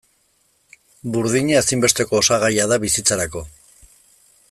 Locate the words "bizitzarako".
2.87-3.45